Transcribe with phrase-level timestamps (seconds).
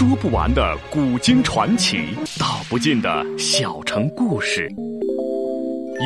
[0.00, 4.66] 说不完的古今传奇，道不尽的小城故事。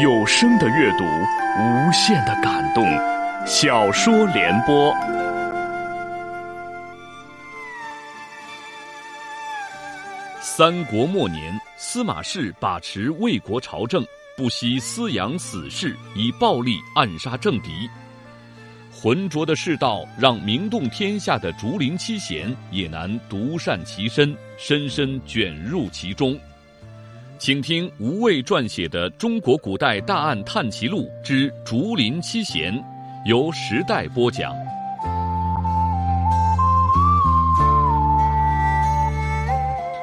[0.03, 2.85] 有声的阅读，无限的感动。
[3.47, 4.93] 小说联播。
[10.41, 14.05] 三国末年，司马氏把持魏国朝政，
[14.37, 17.89] 不惜私养死士，以暴力暗杀政敌。
[19.05, 26.35] 浑浊的世道，让名动天下的竹林七贤也难独善其身，深深卷入其中。
[27.39, 32.73] 请听吴畏撰写的《中国古代大案探奇录之竹林七贤》，
[33.27, 34.55] 由时代播讲。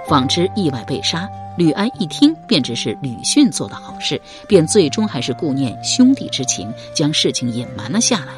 [0.08, 8.34] 纺织意外被杀，吕安一听便知是吕逊做的好事，便最终还是顾念兄弟之情，将事情隐瞒了下来。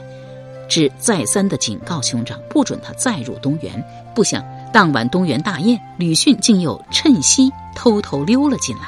[0.70, 3.84] 只再三的警告兄长，不准他再入东园。
[4.16, 8.83] 不想当晚东园大宴，吕逊竟又趁机偷偷溜了进来。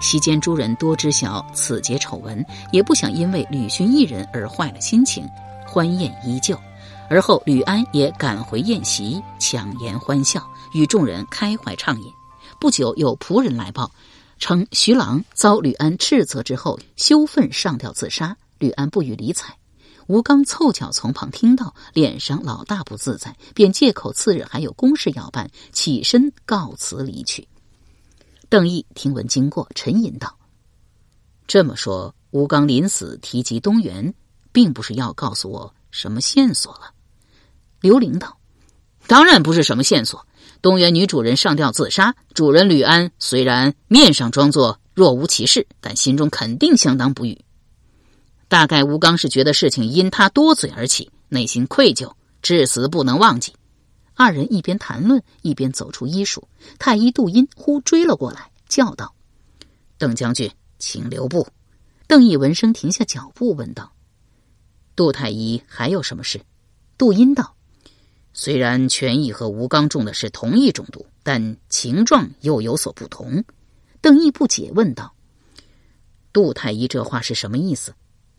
[0.00, 5.26] 席间诸人多知晓此节丑闻，也不想因为吕逊一人而坏了心情，
[5.66, 6.58] 欢宴依旧。
[7.10, 12.12] 而后吕安也赶回宴席，强颜欢笑，与众人开怀畅饮。
[12.60, 13.90] 不久有仆人来报，
[14.38, 18.36] 称徐郎遭吕安斥责之后，羞愤上吊自杀。
[18.58, 19.54] 吕安不予理睬。
[20.08, 27.46] 吴刚凑巧从旁听到，脸上老大不自在，便借口次日还有公事要办，起身告辞离去。
[28.48, 30.34] 邓毅听闻经过，沉吟道
[31.46, 34.14] ：“这么说，吴刚临死提及东原，
[34.50, 36.90] 并不是要告诉我什么线索了。”
[37.82, 38.38] 刘玲道
[39.06, 40.26] ：“当然不是什么线索。
[40.62, 47.38] 东原女主人上吊自杀，主人吕安虽然面上装作若无其事，但心中肯定相当不愉。”
[48.48, 53.54] 大概吴刚是觉得事情因他多嘴而起，内心愧疚，至死不能忘记。
[54.14, 56.48] 二人一边谈论，一边走出医署。
[56.78, 59.14] 太医杜音忽追了过来，叫道
[59.98, 61.46] ：“邓将军，请留步。”
[62.08, 63.92] 邓毅闻声停下脚步，问道
[64.96, 66.40] ：“杜太医还有什么事？”
[66.96, 67.54] 杜音道
[68.32, 73.44] ：“虽然权益和吴刚中的是同一种毒，但情状又有所不同。”
[74.00, 75.12] 邓毅不解问道
[76.32, 77.94] ：“杜太医这话是什么意思？”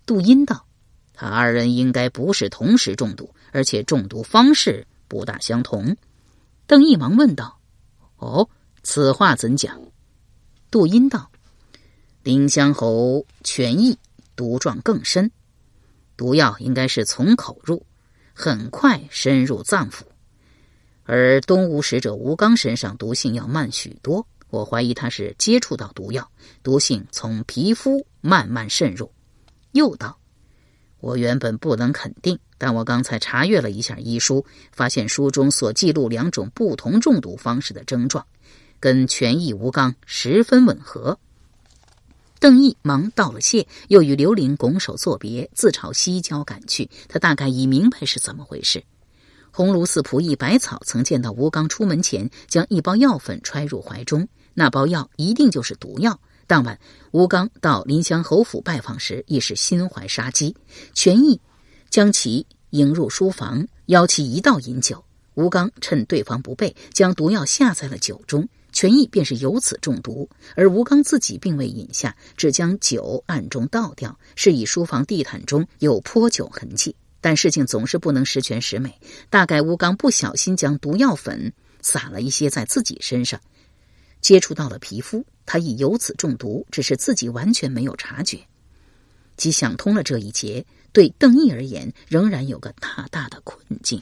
[0.09, 0.65] 杜音道
[1.13, 5.95] ：“他二人应该不是同时中毒，而且中毒方式不大相同。”
[6.65, 7.59] 邓毅忙问道
[8.17, 8.49] ：“哦，
[8.81, 9.79] 此话怎讲？”
[10.71, 11.29] 杜音道
[12.25, 13.95] ：“丁香侯权益
[14.35, 15.29] 毒状更深，
[16.17, 17.85] 毒药应该是从口入，
[18.33, 20.01] 很快深入脏腑；
[21.03, 26.27] 而东吴使者吴刚身上毒性要慢许多，我怀疑他是接触到毒药，
[26.63, 29.07] 毒性从皮肤慢慢渗入。”
[29.71, 30.17] 又道
[30.99, 38.25] ：“我原本不能肯定，但我刚才查阅了一下医书，发现书中所记录两种不同中毒方式的症状，
[38.79, 41.19] 跟权益吴刚十分吻合。”
[42.39, 46.89] 邓毅忙道了谢，又与刘玲拱手作别，自朝西郊赶去。
[47.09, 48.81] 他大概已明白是怎么回事。
[49.51, 56.17] 鸿胪寺仆役百草曾见到吴刚出门前将一包药粉揣入怀中，那包药一定就是毒药。
[56.49, 56.79] 当晚，
[57.11, 60.55] 吴刚到临湘侯府拜访时，亦是心怀杀机。
[60.95, 61.39] 权益
[61.91, 65.05] 将其迎入书房，邀其一道饮酒。
[65.35, 70.27] 吴刚趁对方不备，将毒药下在了酒中，权益便是由此中毒。
[70.55, 76.95] 而吴刚自己并未饮下，只将酒暗中倒掉，是以书房地毯中有泼酒痕迹。
[77.21, 78.99] 但事情总是不能十全十美，
[79.29, 83.39] 大概吴刚不小心将毒药粉撒了一些在自己身上。
[84.21, 88.39] 接触到了皮肤，他已由此中毒，只是自己完全没有察觉。
[89.37, 94.01] 即想通了这一劫，对邓毅而言仍然有个大大的困境。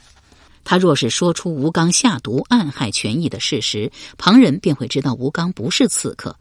[0.64, 6.32] 他若是说出吴刚下毒暗害权益的事实，旁人便会知道吴刚不是刺客；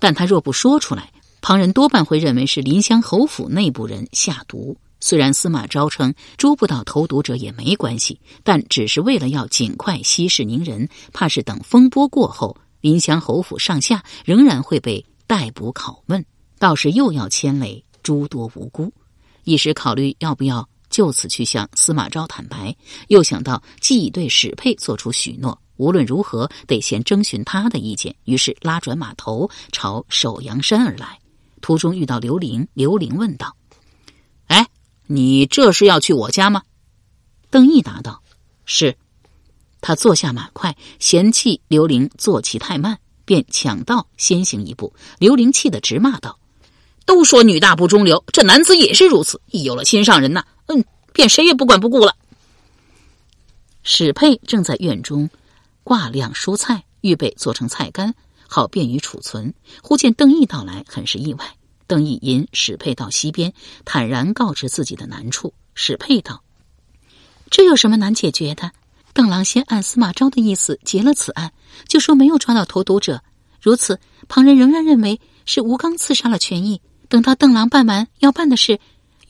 [0.00, 4.76] 但他若不说出来，旁人多半会认为是临湘侯府内部人下毒。
[4.98, 12.56] 虽然司马昭称捉不到投毒者也没关系，但只是为了要尽快息事宁人，怕是等风波过后。
[12.86, 16.24] 临湘侯府上下仍然会被逮捕拷问，
[16.56, 18.92] 到时又要牵累诸多无辜。
[19.42, 22.76] 一时考虑要不要就此去向司马昭坦白，
[23.08, 31.18] 又想到既已对史佩做出许诺，无论如何得先征询他的意见，于是拉转马头朝首阳山而来。
[31.60, 33.56] 途中遇到刘玲，刘玲问道
[34.46, 34.64] ：“哎，
[35.08, 36.62] 你这是要去我家吗？”
[37.50, 38.22] 邓毅答道
[38.64, 38.96] ：“是。”
[39.80, 44.92] 他坐下马快，嫌弃刘玲坐骑太慢，便抢道先行一步。
[45.18, 46.38] 刘玲气得直骂道
[47.06, 49.40] ：“都说女大不中留，这男子也是如此。
[49.50, 52.16] 一有了心上人呐，嗯，便谁也不管不顾了。”
[53.84, 55.30] 史佩正在院中
[55.84, 58.14] 挂晾蔬菜，预备做成菜干，
[58.48, 59.54] 好便于储存。
[59.82, 61.54] 忽见邓毅到来，很是意外。
[61.86, 63.52] 邓毅引史佩到溪边，
[63.84, 65.54] 坦然告知自己的难处。
[65.76, 66.42] 史佩道
[67.48, 68.72] ：“这有什么难解决的？
[69.16, 71.50] 邓郎先按司马昭的意思结了此案，
[71.88, 73.22] 就说没有抓到投毒者。
[73.62, 73.98] 如此，
[74.28, 76.82] 旁人仍然认为是吴刚刺杀了权益。
[77.08, 78.78] 等到邓郎办完要办的事，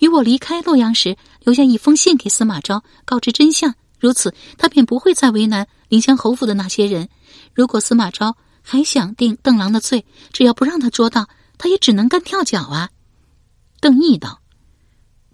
[0.00, 3.76] 与我离开洛阳时，留下一封信给司马昭，告知真相。
[4.00, 7.08] 如此，他便不会再为难临江侯府的那些人。
[7.54, 11.28] 如果司马昭还想定邓郎的罪，只要不让他捉到。”
[11.58, 12.90] 他也只能干跳脚啊！
[13.80, 14.40] 邓毅道：“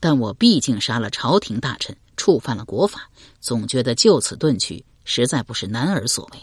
[0.03, 3.09] 但我毕竟杀了朝廷大臣，触犯了国法，
[3.41, 6.41] 总觉得就此遁去，实在不是男儿所为。”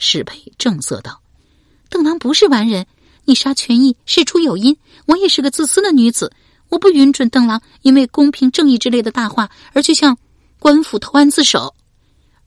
[0.00, 1.20] 史佩正色道
[1.90, 2.86] ：“邓郎不是完人，
[3.26, 4.78] 你杀权义事出有因。
[5.04, 6.32] 我也是个自私的女子，
[6.70, 10.16] 我不允准邓郎因为公平正义之类的大话而去向
[10.58, 11.74] 官府投案自首。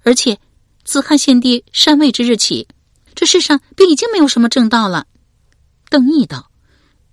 [0.01, 0.39] 而且，
[0.83, 2.67] 自汉献帝禅位之日起，
[3.13, 5.05] 这世上便已经没有什么正道了。”
[5.91, 6.49] 邓毅道：“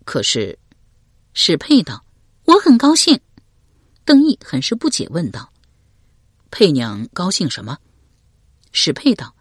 [0.06, 0.58] 可是，
[1.34, 2.02] 史佩道，
[2.50, 3.20] 我很高兴。”
[4.04, 5.52] 邓毅很是不解，问道
[6.50, 7.78] ：“佩娘高兴什么？”
[8.72, 9.34] 史佩道：“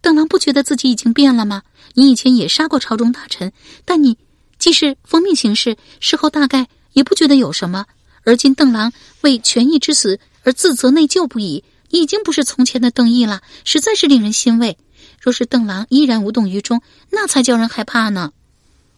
[0.00, 1.62] 邓郎不觉得自己已经变了吗？
[1.92, 3.52] 你以前也杀过朝中大臣，
[3.84, 4.16] 但你
[4.58, 7.84] 既是奉命行事，事后大概也不觉得有什么。
[8.24, 14.78] 而今邓郎为权义之死而自责内疚不已，你已经不是从前的邓毅了，实在是令人欣慰。
[15.20, 16.80] 若是邓郎依然无动于衷，
[17.10, 18.32] 那才叫人害怕呢。”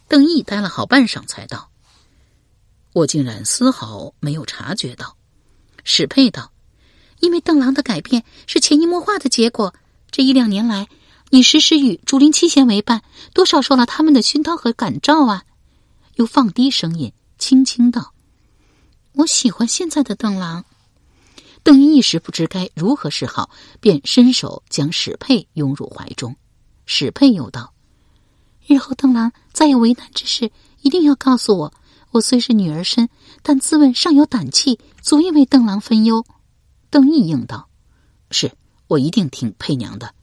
[0.07, 1.70] 邓毅待了好半晌，才道
[2.93, 5.17] ：“我竟然丝毫没有察觉到。”
[5.85, 6.53] 史佩道
[7.21, 9.75] ：“因为邓郎的改变是潜移默化的结果。
[10.11, 10.89] 这一两年来，
[11.31, 13.03] 你时时与竹林七贤为伴，
[13.33, 15.45] 多少受了他们的熏陶和感召啊。”
[16.17, 18.13] 又放低声音，轻轻道
[19.15, 20.65] ：“我喜欢现在的邓郎。”
[21.63, 23.51] 邓英一时不知该如何是好，
[23.81, 26.37] 便伸手将史佩拥入怀中。
[26.87, 27.73] 史佩又道。
[28.67, 30.51] 日后邓郎再有为难之事，
[30.83, 31.73] 一定要告诉我。
[32.11, 33.09] 我虽是女儿身，
[33.43, 36.25] 但自问尚有胆气，足以为邓郎分忧。
[36.91, 37.69] 邓毅应道
[38.33, 38.53] ：“是
[38.89, 40.15] 我一定听佩娘的。”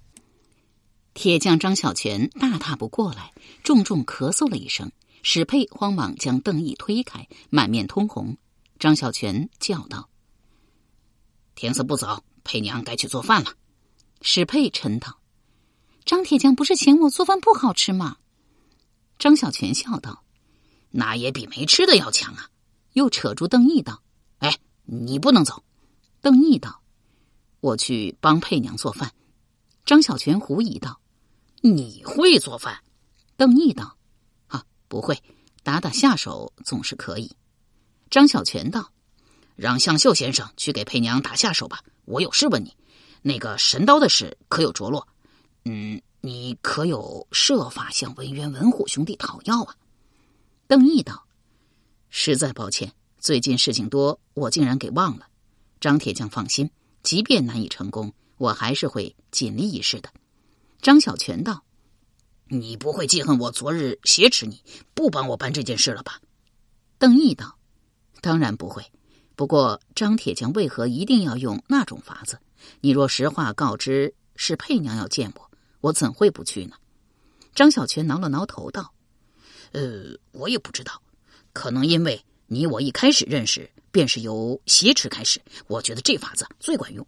[1.15, 4.91] 铁匠张小泉大踏步过来，重重咳嗽了一声。
[5.23, 8.37] 史佩慌忙将邓毅推开，满面通红。
[8.79, 10.09] 张小泉叫道
[11.55, 13.53] ：“天色不早，佩娘该去做饭了。”
[14.21, 15.19] 史佩沉道
[16.05, 18.17] ：“张铁匠不是嫌我做饭不好吃吗？”
[19.17, 20.23] 张小泉笑道
[20.97, 22.49] ：“那也比没吃的要强啊！”
[22.93, 24.01] 又扯住邓毅道
[24.39, 25.63] ：“哎，你不能走。”
[26.21, 26.81] 邓毅道
[27.61, 29.13] ：“我去帮佩娘做饭。”
[29.85, 30.99] 张小泉狐疑道
[31.61, 32.79] ：“你会做饭？”
[33.37, 33.95] 邓毅道
[34.49, 35.21] ：“啊，不会，
[35.61, 37.31] 打打下手总是可以。”
[38.09, 38.91] 张小泉道
[39.55, 41.83] ：“让向秀先生去给佩娘打下手吧。
[42.05, 42.75] 我有事问你，
[43.21, 45.07] 那个神刀的事可有着落？
[45.65, 49.75] 嗯。”你可有设法向文渊、文虎兄弟讨要啊？
[50.67, 51.25] 邓毅道
[52.09, 55.27] ：“实在抱歉，最近事情多，我竟然给忘了。”
[55.79, 56.69] 张铁匠放心，
[57.03, 60.11] 即便难以成功，我还是会尽力一试的。
[60.81, 61.63] 张小泉道
[62.49, 64.61] ：“你不会记恨我昨日挟持你，
[64.93, 66.19] 不帮我办这件事了吧？”
[66.99, 67.57] 邓毅道
[68.19, 68.91] ：“当然不会。
[69.37, 72.39] 不过张铁匠为何一定要用那种法子？
[72.81, 75.49] 你若实话告知是佩娘要见我。”
[75.79, 76.75] 我怎会不去呢？
[77.53, 78.93] 张小泉挠了挠头道
[79.71, 81.01] ：“呃，我也不知道，
[81.53, 87.05] 可能因为你我一开始认识便是由挟持开始，我觉得这法子最管用。”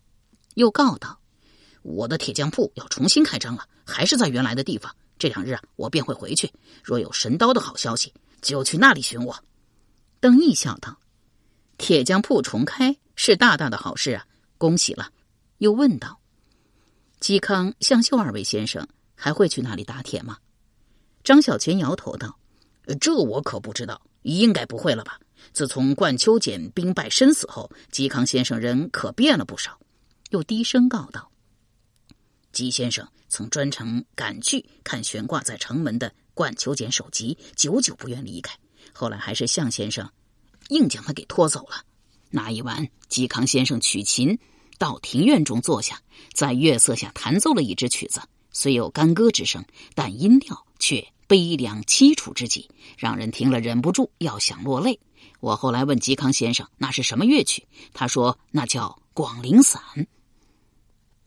[0.56, 1.20] 又告道
[1.84, 4.94] ：“我的铁匠铺要重新开张了，还是在原来的地方。
[5.18, 6.51] 这两日啊，我便会回去。
[6.84, 9.44] 若有神刀的好消息，就去那里寻我。”
[10.20, 11.00] 邓毅笑道
[11.78, 14.25] ：“铁匠铺重开是大大的好事啊，
[14.58, 15.12] 恭喜了。”
[15.60, 16.20] 又问道。
[17.22, 20.38] 嵇康、向秀二位先生还会去那里打铁吗？
[21.24, 22.39] 张小泉摇头道
[22.96, 25.19] ：“这我可不知道，应该不会了吧？
[25.53, 29.79] 自从冠秋简兵败身死后，嵇康先生人可变了不少。”
[30.31, 31.31] 又低声告道
[32.53, 38.55] ：“嵇先生曾专程赶去看悬挂在城门的冠秋简首级，久久不愿离开。
[38.93, 40.10] 后来还是向先生
[40.69, 41.84] 硬将他给拖走了。
[42.29, 44.38] 那一晚，嵇康先生取琴。”
[44.77, 48.22] 到庭院中坐下，在月色下弹奏了一支曲子，
[48.53, 49.62] 虽有干戈之声，
[49.93, 55.00] 但音调却悲凉凄楚之极，让人听了忍不住要想落泪。
[55.39, 59.79] 我后来问嵇康先生那是什么乐曲，他说那叫广陵散。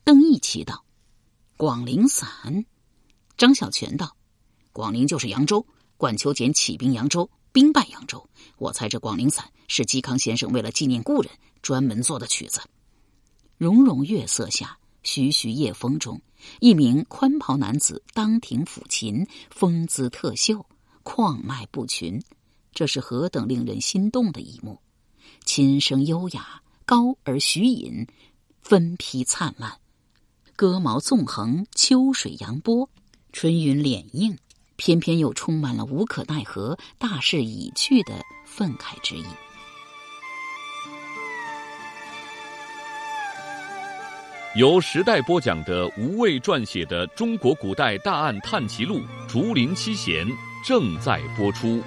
[0.03, 0.83] 邓毅奇道
[1.55, 2.65] ：“广陵散。”
[3.37, 4.17] 张小泉道
[4.73, 8.27] ：“广陵就是扬州，管秋俭起兵扬州，兵败扬州。
[8.57, 11.31] 我猜这广陵散是嵇康先生为了纪念故人
[11.61, 12.59] 专门做的曲子。”
[13.57, 16.21] 融融月色下，徐徐夜风中，
[16.59, 20.65] 一名宽袍男子当庭抚琴，风姿特秀，
[21.03, 22.21] 旷迈不群。
[22.73, 24.79] 这是何等令人心动的一幕！
[25.45, 28.07] 琴声优雅，高而徐隐，
[28.61, 29.77] 分披灿烂，
[30.55, 32.89] 歌毛纵横，秋水扬波，
[33.31, 34.37] 春云敛映，
[34.75, 39.25] 偏偏又充满了无可奈何、大势已去的愤慨之意。
[44.55, 50.27] 由时代播讲的吴畏撰写的《中国古代大案探奇录·竹林七贤》
[50.63, 51.81] 正在播出。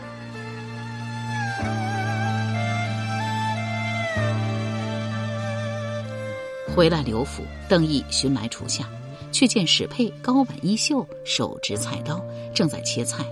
[6.75, 8.85] 回来刘府，邓毅寻来厨下，
[9.30, 12.20] 却见史佩高挽衣袖，手执菜刀，
[12.52, 13.25] 正在切菜。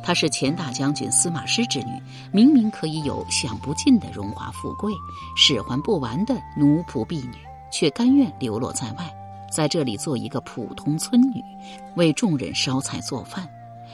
[0.00, 2.00] 她是前大将军司马师之女，
[2.32, 4.92] 明明可以有享不尽的荣华富贵，
[5.36, 7.34] 使唤不完的奴仆婢女。
[7.76, 9.14] 却甘愿流落在外，
[9.52, 11.44] 在这里做一个普通村女，
[11.94, 13.46] 为众人烧菜做饭，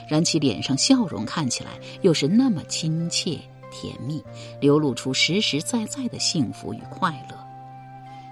[0.07, 1.71] 然其脸上笑容看起来
[2.01, 3.37] 又是那么亲切
[3.69, 4.23] 甜蜜，
[4.61, 7.35] 流露出实实在在的幸福与快乐。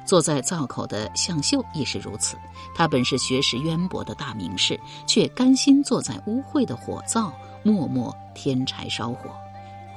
[0.05, 2.37] 坐在灶口的向秀亦是如此，
[2.73, 9.29] 他本是学识渊博的大名士，却甘心坐在污秽的火灶，默默添柴烧火，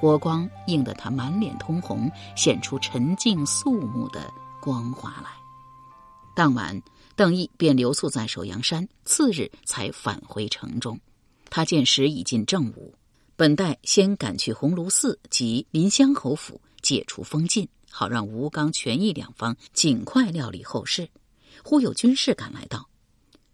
[0.00, 4.20] 火光映得他满脸通红，显出沉静肃穆的。
[4.60, 5.43] 光华来。
[6.34, 6.82] 当晚，
[7.14, 10.98] 邓毅便留宿在首阳山，次日才返回城中。
[11.48, 12.92] 他见时已近正午，
[13.36, 21.08] 本待先赶去鸿胪寺及临湘侯府解除封禁，好让吴刚、权益两方尽快料理后事。
[21.62, 22.88] 忽有军士赶来道：“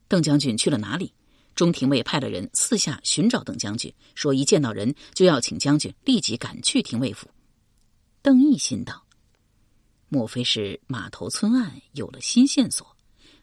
[0.09, 1.13] 邓将军去了哪里？”
[1.55, 7.29] 中廷尉派了人四下寻找邓将军，说一见到人就要请将军立即赶去廷尉府。
[8.23, 9.05] 邓毅心道。
[10.13, 12.85] 莫非是码头村案有了新线索？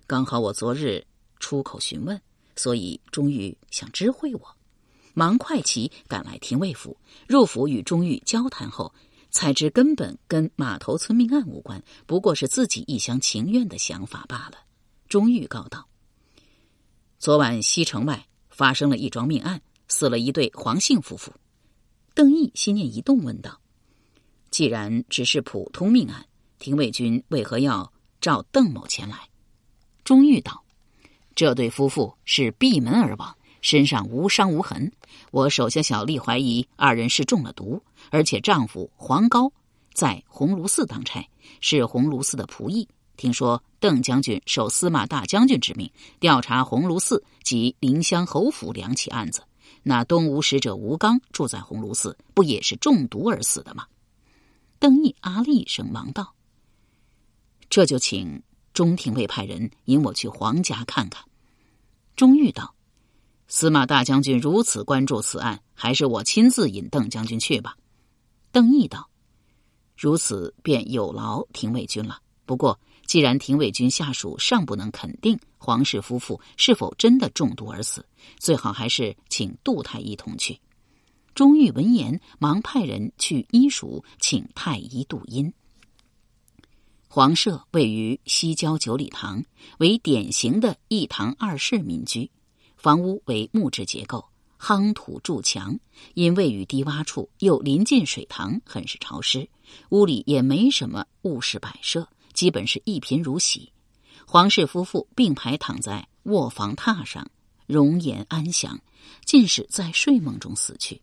[0.05, 1.07] 刚好我昨日
[1.39, 2.21] 出口询问，
[2.57, 4.57] 所以钟玉想知会我，
[5.13, 6.97] 忙快骑赶来廷尉府。
[7.25, 8.93] 入府与钟玉交谈后，
[9.31, 14.57] 才知根本跟码头村命案无关，不过是自己一厢情愿的想法罢了。
[15.07, 15.87] 钟玉告道
[17.17, 21.31] ：“昨晚西城外发生了一桩命案，死了一对黄姓夫妇。”
[22.13, 23.61] 邓毅心念一动，问道
[24.51, 26.25] ：“既然只是普通命案？”
[26.59, 29.17] 廷尉军为何要召邓某前来？
[30.03, 30.63] 钟玉道
[31.35, 34.91] ：“这对夫妇是闭门而亡，身上无伤无痕。
[35.31, 39.51] 我手下小吏怀疑二人是中了毒，而且丈夫黄高
[39.93, 41.27] 在鸿胪寺当差，
[41.59, 42.87] 是鸿胪寺的仆役。
[43.17, 49.41] 听说邓将军受司马大将军之命调查鸿胪寺及临湘侯府两起案子，
[49.83, 53.85] 那东吴使者吴刚住在鸿胪寺，不也是中毒而死的吗？”
[54.79, 56.33] 邓毅啊了一声，忙道。
[57.69, 58.41] 这就请
[58.73, 61.23] 中廷尉派人引我去皇家看看。
[62.15, 62.73] 钟玉道
[63.47, 67.77] ：“司马大将军如此关注此案，还是我亲自引邓将军去吧。”
[68.51, 69.09] 邓毅道
[69.95, 72.19] ：“如此便有劳廷尉军了。
[72.45, 78.05] 不过，既然廷尉军下属尚不能肯定皇室夫妇是否真的中毒而死，
[78.39, 80.59] 最好还是请杜太医同去。”
[81.35, 85.53] 钟玉闻言，忙派人去医署请太医杜阴。
[87.17, 89.43] 皇舍位于西郊九里塘，
[89.79, 92.29] 为典型的一堂二室民居，
[92.75, 94.23] 房屋为木质结构，
[94.59, 95.79] 夯土筑墙。
[96.13, 99.49] 因位于低洼处，又临近水塘，很是潮湿。
[99.89, 103.73] 屋里也没什么物事摆设，基本是一贫如洗。
[104.27, 107.27] 皇室夫妇并排躺在卧房榻上，
[107.65, 108.79] 容颜安详，
[109.25, 111.01] 尽是在睡梦中死去。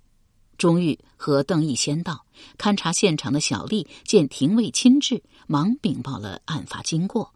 [0.58, 2.24] 钟玉和邓毅先到
[2.58, 7.32] 勘察现场的小丽见廷尉亲至，忙禀报了案发经过。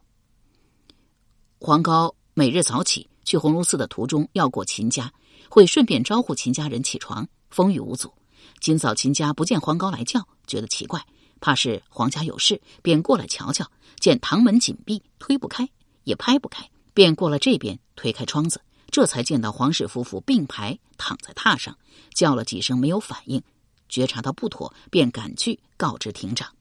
[1.61, 5.13] 黄高每日早起去鸿胪寺的途中要过秦家，
[5.49, 8.13] 会顺便招呼秦家人起床，风雨无阻。
[8.61, 11.05] 今早秦家不见黄高来叫，觉得奇怪，
[11.41, 13.71] 怕是黄家有事，便过来瞧瞧。
[13.99, 15.69] 见堂门紧闭，推不开，
[16.05, 18.61] 也拍不开，便过了这边，推开窗子。
[18.91, 21.77] 这才见到黄氏夫妇并排躺在榻上，
[22.15, 23.43] 叫了几声没有反应，
[23.89, 26.53] 觉察到不妥，便赶去告知庭长。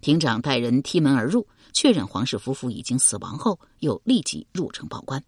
[0.00, 5.22] 庭长带人踢门而入，确认黄氏夫妇已经死亡后，又立即入城报官。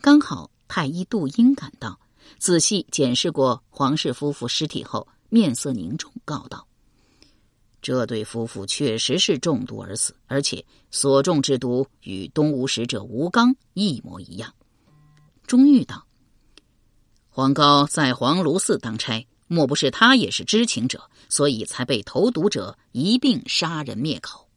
[0.00, 1.98] 刚好太医杜英赶到，
[2.38, 6.66] 仔细检视过黄氏夫妇尸体后，面色凝重，告道
[7.80, 14.52] ：“这对夫妇确实是中毒而死，而且所中之毒与东吴使者吴刚一模一样。”
[15.52, 16.06] 钟玉道
[17.28, 24.48] ：“黄高在黄芦寺当差，莫不是他也是知情者，所以才被投毒者一并杀人灭口？”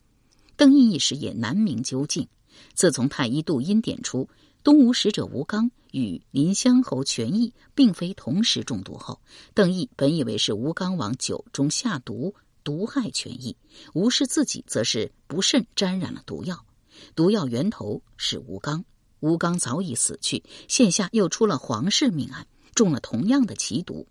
[0.56, 2.30] 邓毅一时也难明究竟，
[2.74, 4.30] 自从太医杜阴点出
[4.64, 9.20] 东吴使者吴刚与临湘侯权益并非同时中毒后，
[9.54, 12.34] 邓毅本以为是吴刚往酒中下毒
[12.64, 13.58] 毒害权益，
[13.94, 16.66] 吴氏自己则是不慎沾染了毒药，
[17.18, 18.86] 毒药源头是吴刚，
[19.20, 24.08] 吴刚早已死去，现下又出了黄氏命案，中了同样的奇毒。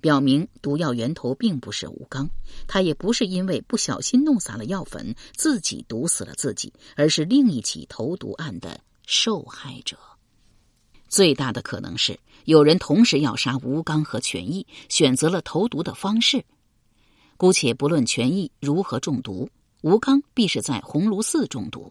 [0.00, 2.28] 表明毒药源头并不是吴刚，
[2.66, 9.96] 他也不是因为不小心弄洒了药粉自己毒死了自己，而是另一起投毒案的受害者。
[11.08, 16.44] 最大的可能是有人同时要杀吴刚和权益，选择了投毒的方式。
[17.38, 19.48] 姑且不论权益如何中毒，
[19.80, 21.90] 吴刚必是在鸿胪寺中毒。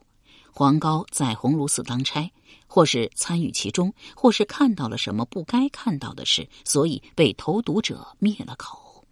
[0.55, 2.31] 黄高在鸿胪寺当差，
[2.67, 9.03] 或是参与其中，或是看到了什么不该看到的事，所以被投毒者灭了口。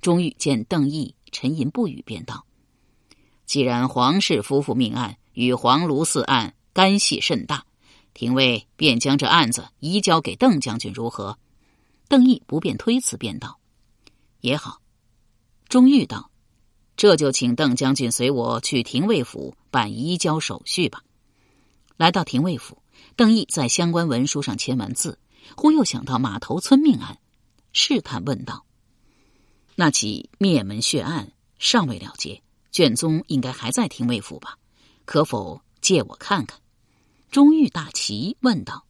[0.00, 2.46] 钟玉见邓毅沉吟不语，便道
[3.44, 7.66] ：“既然黄氏夫妇命案与黄芦寺案干系甚大，
[8.14, 11.38] 廷尉便将这案子移交给邓将军，如何？”
[12.08, 13.58] 邓毅不便推辞，便道
[14.40, 14.80] ：“也好。”
[15.68, 16.30] 钟玉道。
[16.96, 21.02] 这就请邓将军随我去廷尉府办移交手续吧。
[21.96, 22.82] 来到廷尉府，
[23.16, 25.18] 邓毅在相关文书上签完字，
[25.56, 27.18] 忽又想到马头村命案，
[27.72, 28.64] 试探问道
[29.76, 34.58] ：“那起灭门血案尚未了结，卷宗应该还在廷尉府吧？
[35.04, 36.60] 可否借我看看？”
[37.30, 38.86] 钟玉大奇，问道：“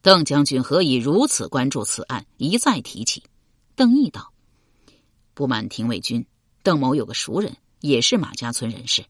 [0.00, 3.22] 邓将军何以如此关注此案，一再提起？”
[3.76, 4.32] 邓毅道
[5.34, 6.24] ：“不瞒廷尉军。”
[6.62, 9.04] 邓某有个熟人，也是马家村人士。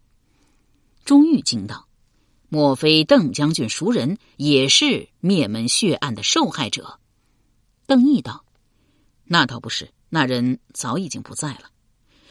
[1.04, 1.88] 钟玉惊道
[2.48, 6.98] ：“莫非邓将军熟人也是灭门血案的受害者？”
[7.86, 8.44] 邓毅道
[9.24, 11.70] ：“那倒不是，那人早已经不在了。”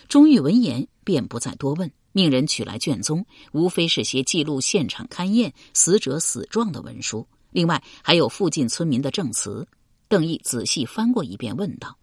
[0.08, 9.68] 钟玉闻言便不再多问，命人取来卷宗，无非是些记录现场勘验死者死状的文书，另外还有附近村民的证词。
[10.08, 11.98] 邓毅仔细翻过一遍，问道：“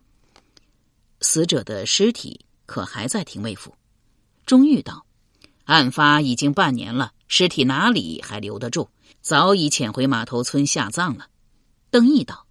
[1.21, 3.74] 死者的尸体？”可还在廷尉府？
[4.44, 5.07] 钟玉道
[5.64, 8.88] ：“案发已经半年了，尸体哪里还留得住？
[9.22, 11.29] 早已遣回码头村下葬了。”
[11.90, 12.46] 邓毅道：“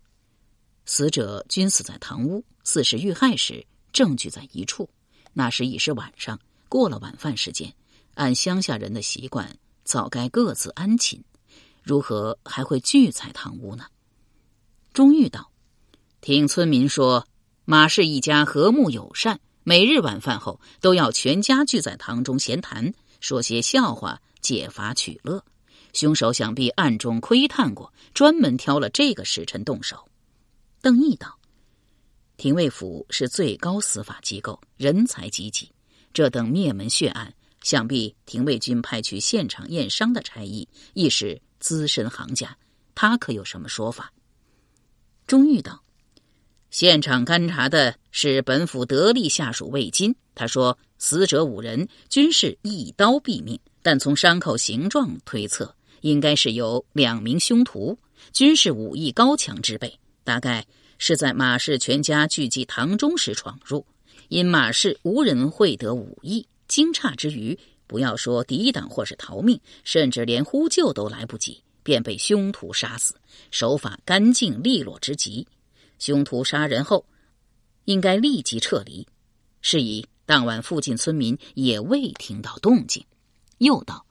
[0.86, 4.90] 死者均死在堂屋，死时遇害时证据在一处。
[5.34, 7.74] 那时已是晚上，过了晚饭时间。
[8.16, 11.22] 按乡下人的习惯，早该各自安寝，
[11.84, 13.86] 如何还会聚在堂屋呢？”
[14.94, 15.52] 钟玉道
[16.22, 17.28] ：“听村民说，
[17.66, 25.44] 马氏一家和睦友善。”每日晚饭后，都要全家聚在堂中闲谈，说些笑话，解乏取乐。
[25.92, 30.08] 凶手想必暗中窥探过，专门挑了这个时辰动手。
[30.84, 31.40] 邓毅道
[32.38, 35.72] ：“廷尉府是最高司法机构，人才济济。
[36.14, 42.56] 这等灭门血案，想必廷尉军派去现场验伤的差役亦是资深行家。
[42.94, 44.14] 他可有什么说法？”
[45.26, 45.85] 钟玉道。
[46.78, 57.98] 现场勘查的是本府得力下属魏金，他说死者五人均是一刀毙命，但从伤口形状推测，应该是有两名凶徒，
[58.34, 60.66] 均是武艺高强之辈，大概
[60.98, 63.86] 是在马氏全家聚集堂中时闯入。
[64.28, 67.58] 因马氏无人会得武艺，惊诧之余，
[67.88, 73.16] 不要说抵挡或是逃命，甚至连呼救都来不及，便被凶徒杀死，
[73.50, 75.48] 手法干净利落之极。
[76.00, 77.06] 凶徒杀人后，
[77.86, 79.08] 应该立即撤离。
[79.62, 83.04] 是以当晚附近村民也未听到动静。
[83.58, 84.06] 又道：“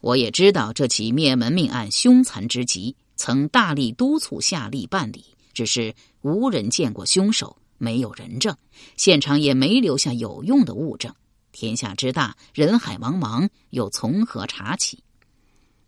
[0.00, 8.56] 我也知道这起灭门命案凶残之极，曾大力督促下吏办理，只是无人见过凶手，没有人证，
[8.96, 11.14] 现场也没留下有用的物证。
[11.50, 15.02] 天下之大，人海茫茫，又从何查起？”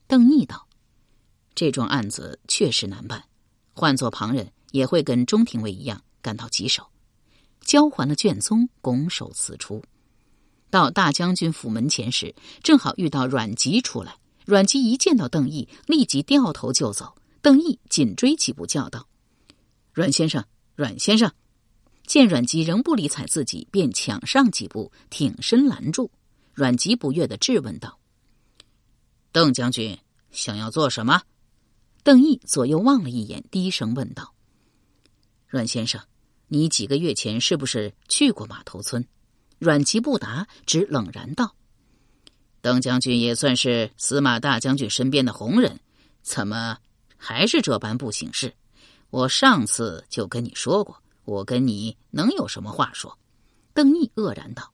[0.09, 0.67] 邓毅道
[1.55, 3.23] ：“这桩案子确实难办，
[3.73, 6.89] 换做旁人。”也会跟钟廷尉一样感到棘手，
[7.61, 9.83] 交还了卷宗，拱手辞出。
[10.69, 14.17] 到大将军府门前时，正好遇到阮籍出来。
[14.45, 17.15] 阮籍一见到邓毅，立即掉头就走。
[17.41, 19.07] 邓毅紧追几步，叫道
[19.95, 21.33] ：“阮先生，阮先生！”
[22.07, 26.11] 见阮籍仍不理睬自己，便抢上几步，挺身拦住。
[26.55, 27.99] 阮籍不悦的质问道
[29.31, 29.97] ：“邓将军
[30.31, 31.23] 想要做什么？”
[32.03, 34.32] 邓毅左右望了一眼，低声问道。
[35.53, 36.01] 阮先生，
[36.49, 39.07] 你几个月前是不是去过马头村？
[39.59, 41.55] 阮籍不答，只冷然道
[42.63, 45.79] ：“邓将军也算是司马大将军身边的红人，
[46.23, 46.79] 怎么
[47.19, 48.55] 还是这般不省事？
[49.11, 53.19] 我上次就跟你说过，我跟你能有什么话说？”
[53.75, 54.73] 邓毅愕然道：“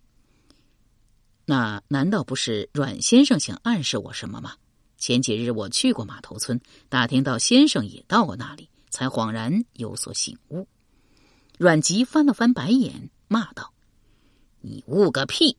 [1.44, 4.54] 那难道不是阮先生想暗示我什么吗？”
[4.96, 10.66] 前几日我去过马头村，打听到先生也到过那里，才恍然有所醒悟。
[11.58, 13.72] 阮籍翻了翻白眼，骂道
[14.60, 15.56] ：“你悟个屁！”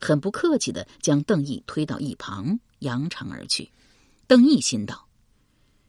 [0.00, 3.70] 很不客气的将邓毅推到一旁，扬长而去。
[4.26, 5.08] 邓毅心道：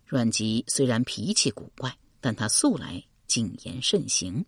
[0.06, 4.46] 阮籍虽然脾气古怪，但他素来谨言慎行，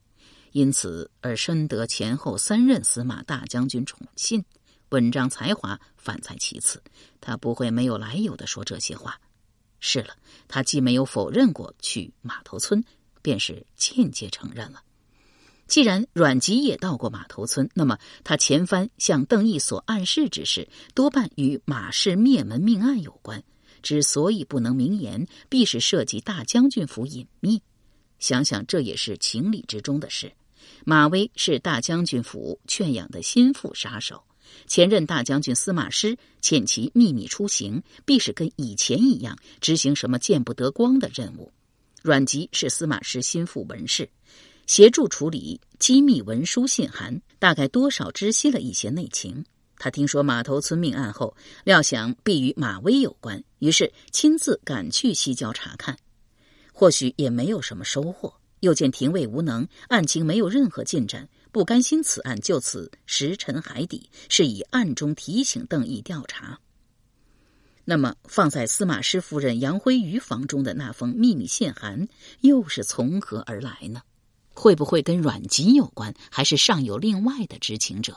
[0.54, 4.44] 因此而深得前后三任司马大将军宠信。
[4.90, 6.82] 文章才华反在其次，
[7.20, 9.20] 他不会没有来由的说这些话。
[9.80, 10.16] 是了，
[10.48, 12.84] 他既没有否认过去马头村，
[13.22, 14.84] 便是间接承认了。
[15.68, 23.44] 既然阮籍也到过马头村，那么他前番向邓毅所暗示之事，多半与马氏灭门命案有关。
[23.82, 27.62] 之所以不能明言，必是涉及大将军府隐秘。
[28.18, 30.34] 想想这也是情理之中的事。
[30.86, 34.24] 马威是大将军府劝养的心腹杀手。
[34.68, 41.52] 前任大将军司马师遣其秘密出行，必是跟以前一样执行什么见不得光的任务。
[42.02, 44.10] 阮籍是司马师心腹文士，
[44.68, 49.44] 协助处理机密文书信函，大概多少知悉了一些内情。
[49.78, 55.98] 他听说马头村命案后，料想必与马威有关，于是亲自赶去西郊查看，
[56.74, 58.34] 或许也没有什么收获。
[58.60, 61.30] 又见廷尉无能，案情没有任何进展。
[61.52, 66.60] 不甘心此案就此石沉海底，是以暗中提醒邓毅调查。
[67.86, 72.08] 那么，放在司马师夫人杨辉瑜房中的那封秘密信函，
[72.42, 74.02] 又是从何而来呢？
[74.54, 76.14] 会不会跟阮籍有关？
[76.30, 78.16] 还是尚有另外的知情者？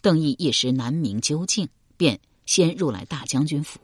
[0.00, 3.78] 邓毅一时难明究竟，便先入来大将军府。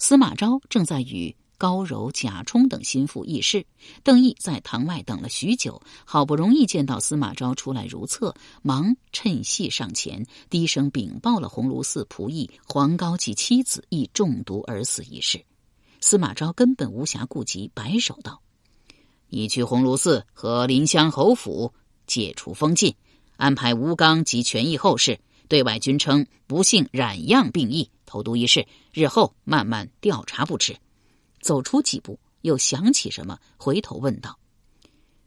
[0.00, 1.36] 司马昭正在与。
[1.58, 3.64] 高柔、贾充等心腹议事，
[4.02, 15.44] 邓毅在堂外等了许久，好不容易见到司马昭出来如厕，忙趁隙上前，低声禀报了鸿胪寺仆役黄高及妻子亦中毒而死一事。
[16.00, 18.40] 司马昭根本无暇顾及，摆手道
[19.28, 21.72] ：“你去鸿胪寺和临湘侯府
[22.06, 22.94] 解除封禁，
[23.36, 30.76] 安排吴刚及权益后事，对外均称不幸染恙病疫，投毒一事，日后慢慢调查不迟。”
[31.40, 34.38] 走出几步，又想起什么，回头问道：“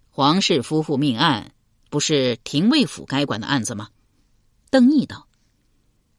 [0.09, 1.53] 黄氏夫妇命案，
[1.89, 3.89] 不是廷尉府该管的案子吗？”
[4.69, 5.27] 邓毅道：“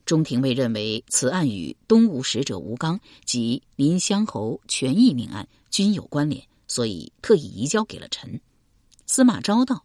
[0.07, 8.41] 中廷尉认为此案与东吴使者吴刚及林湘侯权益命案均有关联，所以特意移交给了臣。”
[9.07, 9.85] 司马昭道：“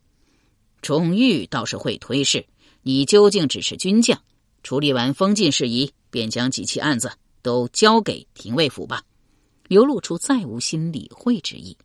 [0.82, 2.46] 钟玉倒是会推事，
[2.84, 4.22] 你究竟只是军将，
[4.64, 9.04] 处理完封禁事宜，便将几起案子都交给廷尉府吧。”
[9.68, 11.78] 流露出再无心理会之意，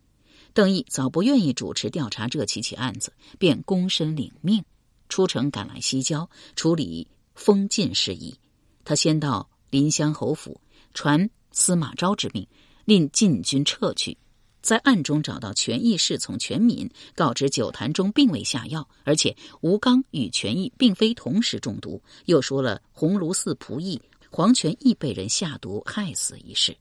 [0.52, 4.64] 邓毅早不愿意主持调查这几起案子，便躬身领命，
[5.08, 8.36] 出城赶来西郊处理封禁事宜。
[8.84, 10.60] 他先到临湘侯府
[10.94, 12.46] 传司马昭之命，
[12.84, 14.18] 令禁军撤去，
[14.60, 26.76] 在暗中找到权益侍从全敏，告知酒坛中并未下药，而且吴刚与权益并非同时中毒，又说了鸿胪寺仆役黄权益被人下毒害死一事。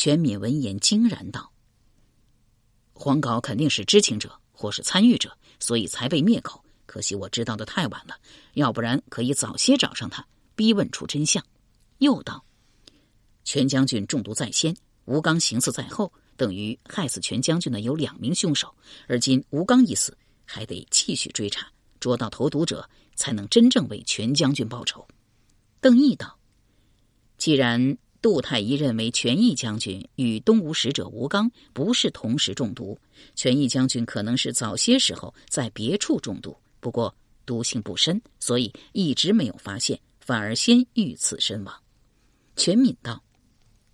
[0.00, 1.52] 全敏闻言惊然道
[2.94, 6.64] ：“黄镐肯定是知情者或是参与者，所以才被灭口。
[6.86, 8.16] 可惜我知道的太晚了，
[8.54, 11.44] 要不然可以早些找上他，逼问出真相。”
[12.00, 12.42] 又道
[13.44, 18.74] ：“全将军中毒在先，吴刚行刺在后，等于害死全将军的有两名凶手。
[19.06, 25.06] 而今吴刚一死，还得继续追查，捉到投毒者，才能真正为全将军报仇。”
[25.78, 26.38] 邓毅道
[27.36, 32.98] ：“既然……”杜太医认为，权益将军与东吴使者吴刚不是同时中毒，
[33.34, 37.14] 权益将军可能是早些时候在别处中毒，不过
[37.46, 41.74] 毒性不深，所以一直没有发现，反而先遇刺身亡。
[42.56, 43.22] 全敏道：“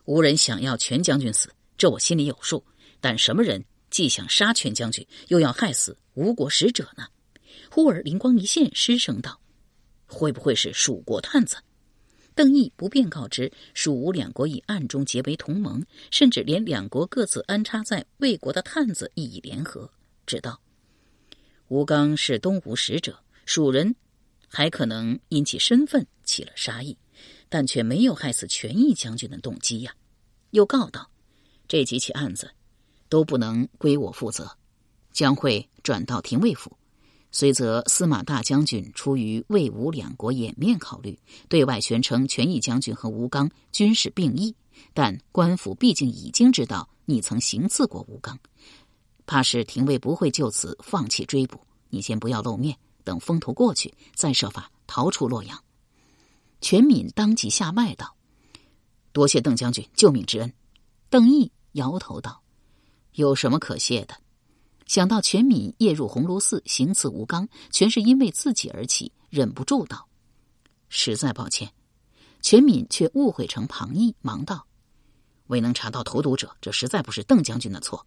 [0.07, 2.65] 无人想要全将军死，这我心里有数。
[3.01, 7.07] 但什么人既想杀全将军，又要害死吴国使者呢？”
[7.71, 9.41] 忽而灵光一现，失声道
[10.07, 11.57] ：“会不会是蜀国探子？”
[12.37, 19.91] 邓毅不便告知蜀吴两国已暗中结为同盟，甚至连两国各自安插在魏国的探子亦已联合。
[20.27, 20.61] 只道
[21.69, 23.97] 吴刚是东吴使者，蜀人
[24.49, 26.99] 还可能因其身份起了杀意，
[27.49, 29.95] 但却没有害死权益将军的动机呀。
[30.51, 31.11] 又告道，
[31.67, 32.51] 这几起案子
[33.09, 34.59] 都不能归我负责，
[35.11, 36.77] 将会转到廷尉府。
[37.39, 41.19] 虽则司马大将军出于魏吴两国颜面考虑，
[41.51, 44.57] 对外宣称权益将军和吴刚均是病役，
[44.95, 48.39] 但官府毕竟已经知道你曾行刺过吴刚，
[49.27, 51.61] 怕是廷尉不会就此放弃追捕。
[51.91, 55.63] 你先不要露面，等风头过去，再设法逃出洛阳。
[56.63, 58.17] 全敏当即下脉道
[59.13, 60.51] ：“多谢邓将军救命之恩，
[61.11, 62.41] 邓毅摇头道
[63.13, 64.17] ：“有什么可谢的？”
[64.87, 70.09] 想到全敏夜入鸿胪寺行刺吴刚，全是因为自己而起，忍不住道
[70.89, 71.73] ：“实在抱歉。”
[72.41, 74.67] 全敏却误会成庞毅，忙道
[75.49, 78.07] ：“未能查到投毒者，这实在不是邓将军的错。”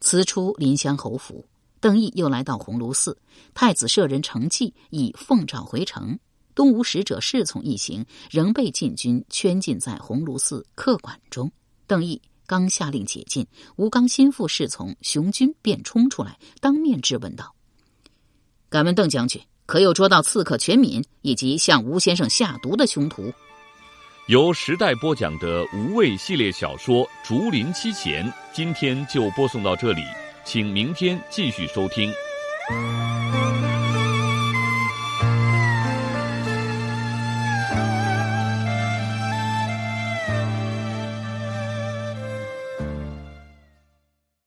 [0.00, 1.46] 辞出临湘侯府，
[1.80, 3.16] 邓毅又来到鸿胪寺。
[3.54, 6.18] 太子舍人程济已奉诏回城，
[6.54, 11.50] 东吴使者侍从一行仍被禁军圈禁在鸿胪寺客馆中。
[11.86, 17.54] 邓毅刚下令解禁，吴刚心腹侍从熊军便冲出来，当面质问道
[18.70, 23.32] ：“敢问邓将军，可有捉到刺客全敏以及向吴先生下毒的凶徒？”
[24.28, 30.02] 由时代播讲的无畏系列小说《竹林七贤》，今天就播送到这里，
[30.44, 32.12] 请明天继续收听。